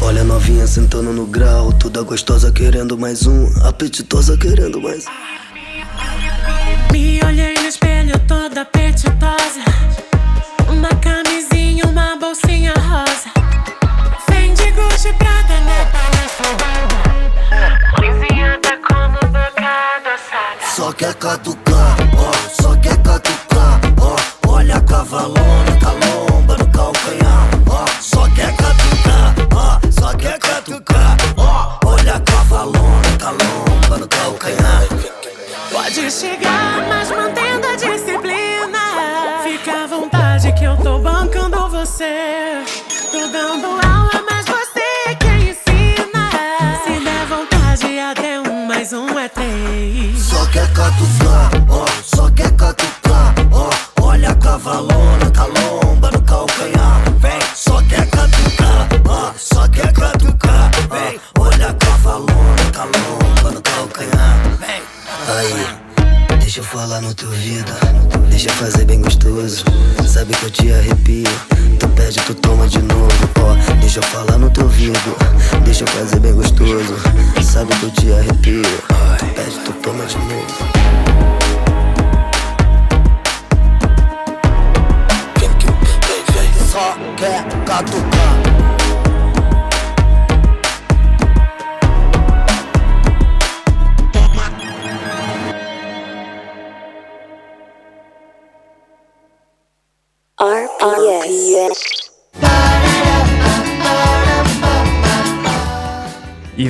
Olha 0.00 0.20
a 0.20 0.24
novinha 0.24 0.68
sentando 0.68 1.12
no 1.12 1.26
grau, 1.26 1.72
toda 1.72 2.02
gostosa 2.02 2.52
querendo 2.52 2.96
mais 2.96 3.26
um, 3.26 3.48
apetitosa 3.66 4.38
querendo 4.38 4.80
mais. 4.80 5.06
Toda 8.62 8.68
apetitosa. 8.68 9.60
Uma 10.68 10.88
camisinha, 11.00 11.84
uma 11.84 12.16
bolsinha 12.16 12.72
rosa. 12.74 13.30
Fendi 14.26 14.70
Gucci 14.72 15.12
Prada, 15.14 15.60
né? 15.60 15.90
Coisinhada 17.96 18.78
como 18.88 19.18
boca 19.32 19.96
adoçada. 19.96 20.66
Só 20.74 20.92
quer 20.92 21.14
catucar, 21.14 21.96
ó, 22.16 22.62
só 22.62 22.76
quer 22.76 22.96
catucar, 23.02 23.80
ó. 24.00 24.16
Olha 24.48 24.76
a 24.76 24.80
cavalona, 24.80 25.78
calomba 25.80 26.56
no 26.56 26.66
calcanhar, 26.68 27.48
ó. 27.68 27.86
Só 28.00 28.28
quer 28.30 28.54
catucar, 28.56 29.34
ó, 29.54 29.80
só 29.90 30.14
quer 30.16 30.38
catucar, 30.38 31.16
ó. 31.36 31.78
Olha 31.86 32.14
a 32.14 32.20
cavalona, 32.20 33.18
calomba 33.18 33.98
no 33.98 34.08
calcanhar. 34.08 34.82
Pode 35.70 36.10
chegar, 36.10 36.86
mas 36.88 37.01
um 48.92 49.18
é 49.18 49.28
três. 49.28 50.18
Só 50.18 50.44
quer 50.46 50.70
catucar, 50.72 51.50
ó, 51.68 51.86
só 52.04 52.30
quer 52.30 52.50
catucar, 52.52 53.34
ó. 53.50 53.70
Olha 54.02 54.30
a 54.30 54.34
cavalona, 54.34 55.30
calomba 55.30 56.10
no 56.10 56.22
calcanhar, 56.22 57.02
vem. 57.18 57.40
Só 57.54 57.80
quer 57.82 58.06
catucar, 58.10 58.88
ó, 59.08 59.32
só 59.38 59.66
quer 59.68 59.92
catucar, 59.92 60.70
vem. 60.90 61.18
Olha 61.38 61.68
a 61.68 61.74
cavalona, 61.74 62.70
calomba 62.72 63.50
no 63.50 63.62
calcanhar, 63.62 64.38
vem. 64.60 64.82
Aí, 65.36 66.38
deixa 66.40 66.60
eu 66.60 66.64
falar 66.64 67.00
no 67.00 67.14
teu 67.14 67.28
ouvido, 67.28 67.72
deixa 68.28 68.50
eu 68.50 68.54
fazer 68.54 68.84
bem 68.84 69.00
gostoso. 69.00 69.64
Sabe 70.06 70.34
que 70.34 70.44
eu 70.44 70.50
te 70.50 70.72
arrepio, 70.72 71.32
tu 71.78 71.88
pede, 71.88 72.20
tu 72.20 72.34
toma 72.34 72.68
de 72.68 72.82
novo, 72.82 73.10
ó. 73.40 73.54
Deixa 73.80 74.00
eu 74.00 74.02
falar 74.04 74.38
no 74.38 74.50
teu 74.50 74.64
ouvido, 74.64 75.16
deixa 75.64 75.84
eu 75.84 75.88
fazer 75.88 76.20
bem 76.20 76.34
gostoso. 76.34 76.51
Sabe 77.62 77.76
que 77.76 77.84
eu 77.84 77.90
te 77.92 78.12
arrepio, 78.12 78.62
pede, 79.36 79.56
tu 79.64 79.72
toma 79.74 80.04
de 80.04 80.18
novo. 80.18 80.71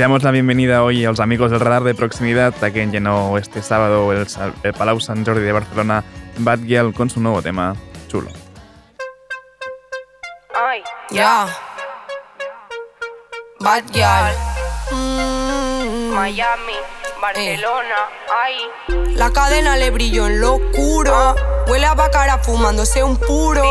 Damos 0.03 0.25
la 0.25 0.33
bienvenida 0.33 0.83
hoy 0.83 1.05
a 1.05 1.11
los 1.11 1.21
amigos 1.21 1.53
del 1.53 1.61
radar 1.61 1.85
de 1.85 1.95
proximidad 1.95 2.53
a 2.65 2.71
quien 2.73 2.91
llenó 2.91 3.39
este 3.39 3.63
sábado 3.63 4.13
el, 4.13 4.27
Palau 4.77 4.99
Sant 4.99 5.25
Jordi 5.25 5.43
de 5.43 5.53
Barcelona 5.53 6.03
Bad 6.39 6.65
Girl 6.65 6.93
con 6.93 7.09
su 7.09 7.21
nuevo 7.21 7.41
tema, 7.41 7.77
Chulo. 8.09 8.29
Ya. 11.11 11.47
Bad 13.61 13.85
Girl. 13.93 14.35
Miami, 16.13 16.79
Barcelona, 17.23 18.09
ay. 18.37 18.57
La 19.15 19.31
cadena 19.31 19.77
le 19.77 19.93
brilló 19.93 20.27
en 20.27 20.41
lo 20.41 20.57
oscuro. 20.57 21.37
Huele 21.69 21.87
a 21.87 21.95
bacara 21.95 22.39
fumándose 22.39 23.05
un 23.05 23.17
puro. 23.17 23.63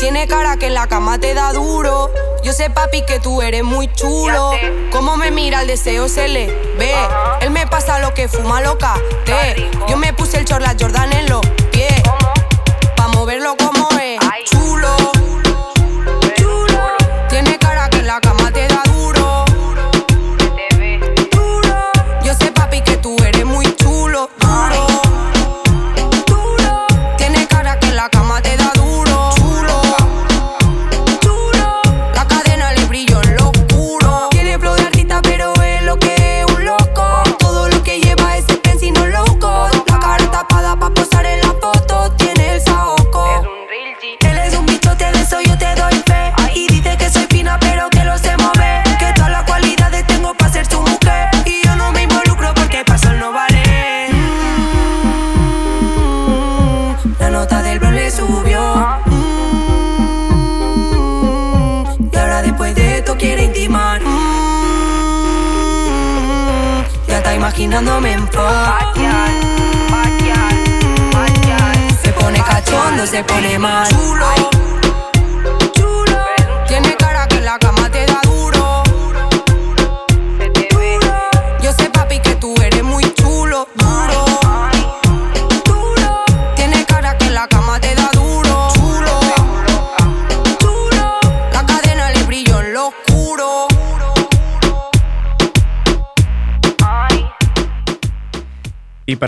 Tiene 0.00 0.26
cara 0.26 0.56
que 0.56 0.66
en 0.66 0.74
la 0.74 0.88
cama 0.88 1.16
te 1.16 1.32
da 1.32 1.52
duro. 1.52 2.10
Yo 2.42 2.52
sé, 2.52 2.68
papi, 2.68 3.02
que 3.06 3.20
tú 3.20 3.42
eres 3.42 3.62
muy 3.62 3.92
chulo. 3.92 4.50
Cómo 4.90 5.16
me 5.16 5.30
mira 5.30 5.60
el 5.60 5.68
deseo 5.68 6.08
se 6.08 6.26
le 6.26 6.48
ve. 6.78 6.96
Él 7.42 7.52
me 7.52 7.68
pasa 7.68 8.00
lo 8.00 8.12
que 8.12 8.26
fuma 8.26 8.60
loca. 8.60 8.94
Te. 9.24 9.70
Yo 9.86 9.96
me 9.96 10.12
puse 10.12 10.38
el 10.38 10.44
chorla 10.44 10.74
Jordan 10.76 11.12
en 11.12 11.28
los 11.28 11.46
pies. 11.70 12.02
Pa' 12.96 13.06
moverlo 13.06 13.56
como 13.56 13.85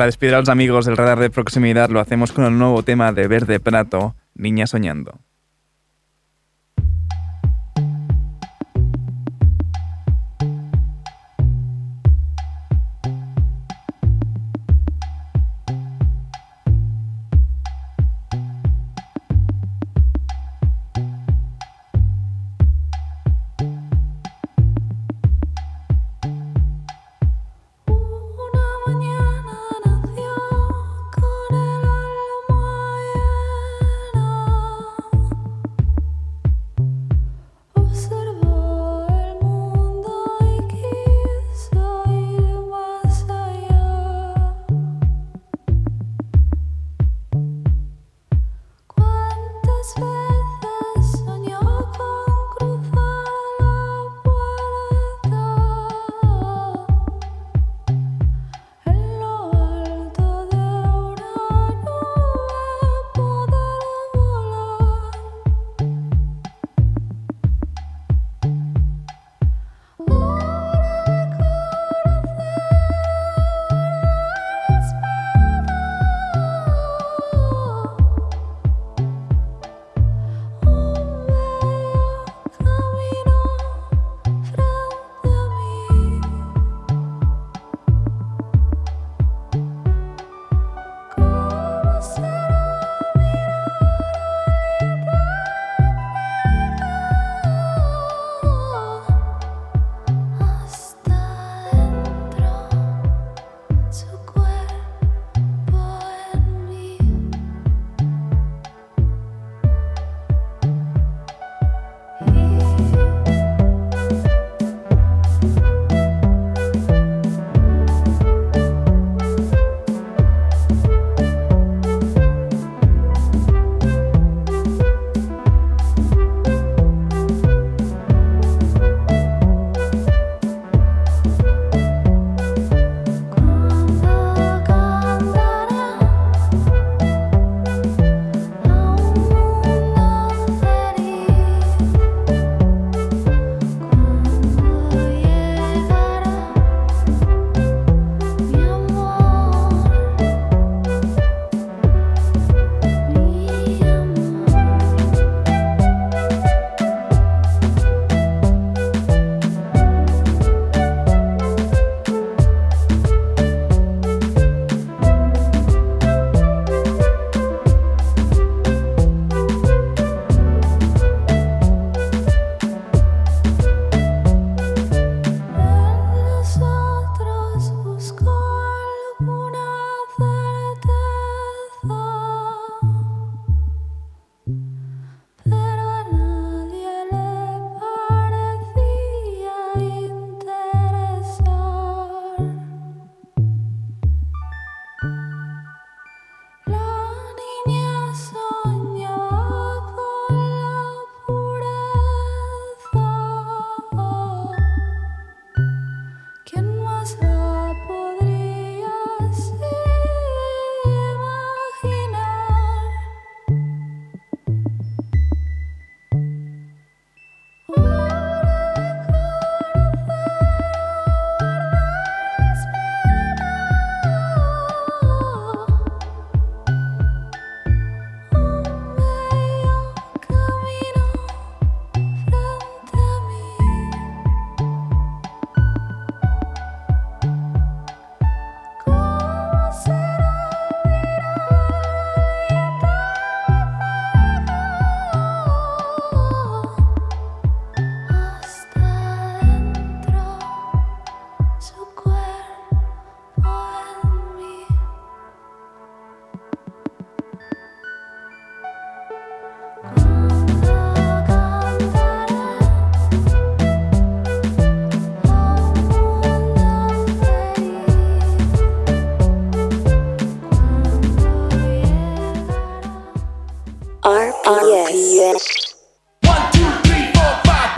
despedir 0.08 0.34
a 0.34 0.40
los 0.40 0.48
amigos 0.48 0.86
del 0.86 0.96
radar 0.96 1.18
de 1.18 1.28
proximidad 1.28 1.90
lo 1.90 2.00
hacemos 2.00 2.32
con 2.32 2.46
el 2.46 2.56
nuevo 2.56 2.82
tema 2.82 3.12
de 3.12 3.28
Verde 3.28 3.60
Prato, 3.60 4.16
Niña 4.34 4.66
Soñando. 4.66 5.20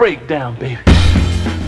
Breakdown, 0.00 0.56
baby. 0.58 0.78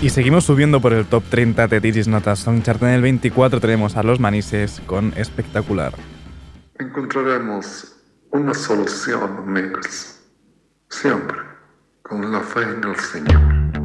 Y 0.01 0.09
seguimos 0.09 0.45
subiendo 0.45 0.81
por 0.81 0.95
el 0.95 1.05
top 1.05 1.23
30 1.29 1.69
de 1.69 1.81
Digis 1.81 2.09
Notas 2.09 2.39
Songchart. 2.39 2.83
En 2.83 2.89
el 2.89 3.03
24 3.03 3.61
tenemos 3.61 3.95
a 3.99 4.03
Los 4.03 4.21
Manises 4.21 4.81
con 4.87 5.13
Espectacular. 5.19 5.93
encontraremos 6.79 7.95
una 8.31 8.55
solución, 8.55 9.37
amigos. 9.47 10.19
Siempre, 10.89 11.37
con 12.03 12.33
la 12.33 12.41
fe 12.41 12.63
en 12.63 12.83
el 12.83 12.97
Señor. 12.97 13.82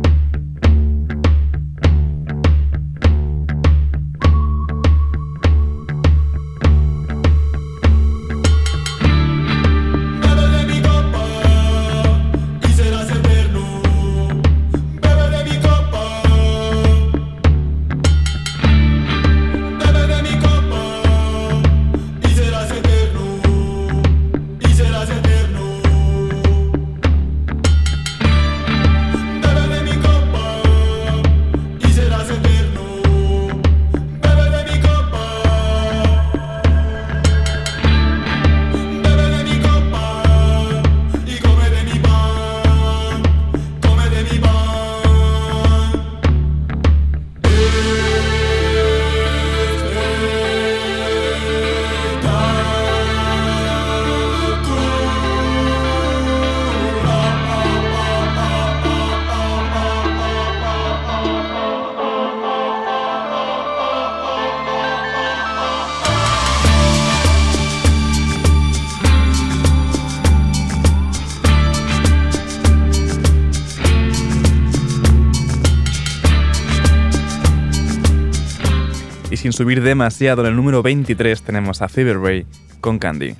Subir 79.57 79.81
demasiado, 79.81 80.43
en 80.43 80.49
el 80.49 80.55
número 80.55 80.83
23 80.83 81.41
tenemos 81.41 81.81
a 81.81 81.89
Fever 81.89 82.19
Ray 82.19 82.45
con 82.79 82.99
Candy. 82.99 83.33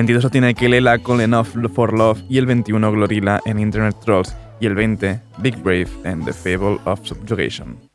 22 0.00 0.22
lo 0.22 0.30
tiene 0.30 0.54
Kelela 0.54 0.98
con 0.98 1.20
Enough 1.20 1.70
for 1.74 1.92
Love 1.92 2.22
y 2.26 2.38
el 2.38 2.46
21 2.46 2.90
Glorilla 2.90 3.38
en 3.44 3.58
Internet 3.58 3.96
Trolls 4.02 4.34
y 4.58 4.64
el 4.64 4.74
20 4.74 5.20
Big 5.42 5.62
Brave 5.62 5.88
en 6.04 6.24
The 6.24 6.32
Fable 6.32 6.78
of 6.86 7.06
Subjugation. 7.06 7.89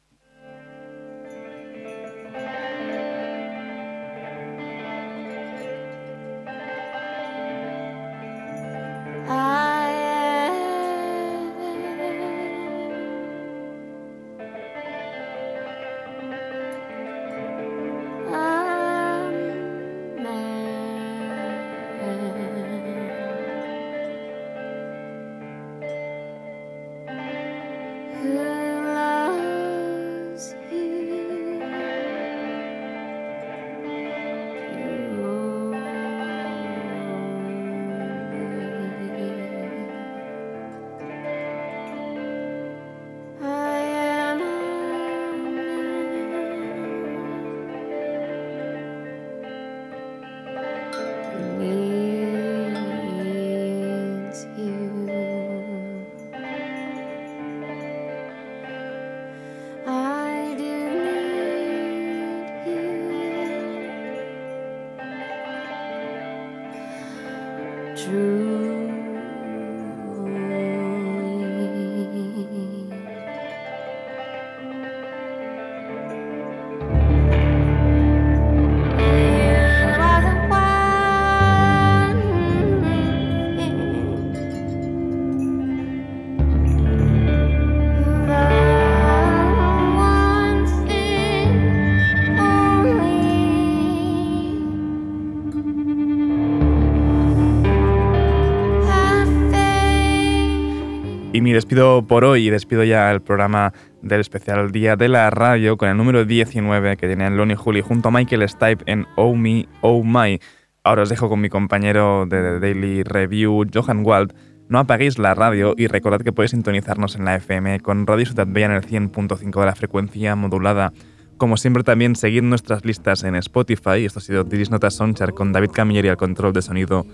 Y 101.35 101.41
me 101.41 101.53
despido 101.53 102.07
por 102.07 102.23
hoy 102.23 102.47
y 102.47 102.49
despido 102.49 102.85
ya 102.85 103.11
el 103.11 103.21
programa 103.21 103.73
del 104.01 104.21
especial 104.21 104.71
Día 104.71 104.95
de 104.95 105.09
la 105.09 105.29
Radio 105.31 105.75
con 105.75 105.89
el 105.89 105.97
número 105.97 106.23
19 106.23 106.95
que 106.95 107.07
tienen 107.07 107.35
Lonnie 107.35 107.57
Juli 107.57 107.81
junto 107.81 108.07
a 108.07 108.11
Michael 108.11 108.47
Stipe 108.47 108.89
en 108.89 109.05
Oh 109.17 109.35
Me, 109.35 109.67
Oh 109.81 110.01
My. 110.01 110.39
Ahora 110.85 111.01
os 111.01 111.09
dejo 111.09 111.27
con 111.27 111.41
mi 111.41 111.49
compañero 111.49 112.25
de 112.25 112.41
The 112.41 112.59
Daily 112.61 113.03
Review, 113.03 113.65
Johan 113.73 114.05
Wald. 114.05 114.33
No 114.69 114.79
apaguéis 114.79 115.19
la 115.19 115.33
radio 115.33 115.73
y 115.75 115.87
recordad 115.87 116.21
que 116.21 116.31
podéis 116.31 116.51
sintonizarnos 116.51 117.17
en 117.17 117.25
la 117.25 117.35
FM 117.35 117.81
con 117.81 118.07
Radio 118.07 118.25
Ciudad 118.25 118.47
Bella 118.47 118.67
en 118.67 118.71
el 118.71 118.83
100.5 118.83 119.59
de 119.59 119.65
la 119.65 119.75
frecuencia 119.75 120.37
modulada. 120.37 120.93
Como 121.35 121.57
siempre 121.57 121.83
también 121.83 122.15
seguid 122.15 122.43
nuestras 122.43 122.85
listas 122.85 123.25
en 123.25 123.35
Spotify. 123.35 124.05
Esto 124.05 124.19
ha 124.19 124.21
sido 124.21 124.45
Diris 124.45 124.71
Notas 124.71 124.93
Sonchar 124.93 125.33
con 125.33 125.51
David 125.51 125.71
Camilleri 125.73 126.07
al 126.07 126.15
control 126.15 126.53
de 126.53 126.61
sonido. 126.61 127.05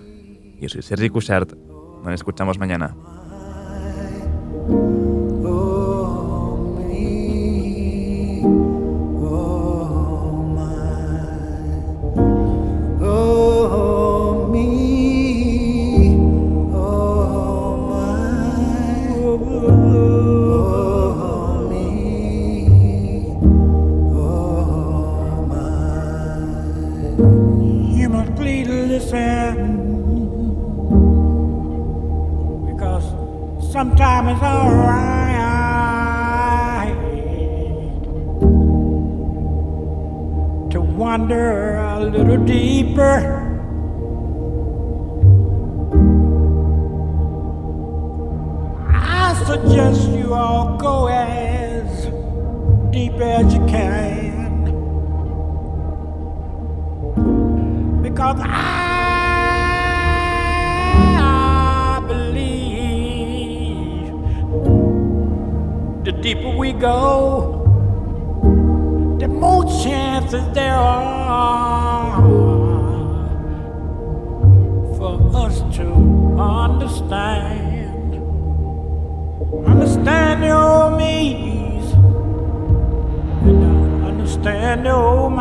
Yo 0.60 0.68
soy 0.68 0.82
Sergi 0.82 1.08
Cushart. 1.08 1.54
Nos 2.04 2.14
escuchamos 2.14 2.60
mañana. 2.60 2.94
Oh, 4.70 5.11
sometimes 33.82 34.30
it's 34.30 34.42
alright. 34.42 34.94
To 40.70 40.80
wander 40.80 41.78
a 41.78 41.98
little 41.98 42.44
deeper. 42.44 43.18
I 48.88 49.34
suggest 49.46 50.10
you 50.10 50.32
all 50.32 50.76
go 50.76 51.08
as 51.08 52.06
deep 52.92 53.14
as 53.14 53.52
you 53.52 53.66
can. 53.66 54.62
Because 58.00 58.38
I 58.38 58.91
the 66.04 66.10
deeper 66.10 66.50
we 66.50 66.72
go, 66.72 67.60
the 69.20 69.28
more 69.28 69.64
chances 69.84 70.42
there 70.52 70.74
are 70.74 72.20
for 74.96 75.30
us 75.36 75.60
to 75.76 75.86
understand. 76.40 78.14
Understand 79.64 80.42
your 80.42 80.90
me's 80.96 81.92
and 83.46 84.04
understand 84.04 84.84
your 84.84 84.96
old 84.96 85.32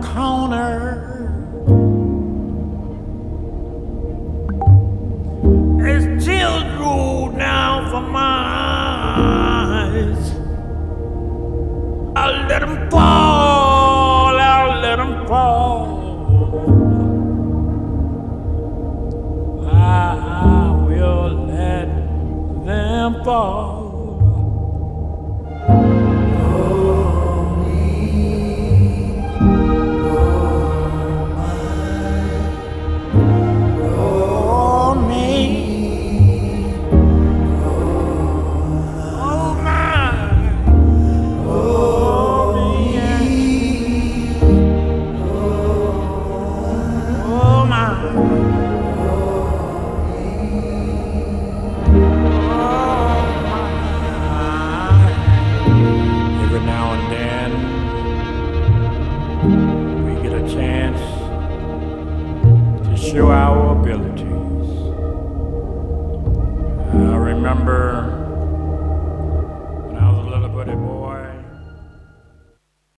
the 0.00 0.06
corner. 0.08 1.08
As 5.86 6.04
tears 6.24 6.64
roll 6.80 7.30
down 7.32 7.90
from 7.90 8.10
my 8.10 8.44
eyes, 9.88 10.32
I 12.16 12.46
let 12.48 12.60
them 12.60 12.90
fall, 12.90 14.36
I 14.38 14.80
let 14.80 14.96
them 14.96 15.26
fall. 15.26 15.82
I 19.66 20.84
will 20.86 21.46
let 21.46 21.86
them 22.64 23.24
fall. 23.24 23.71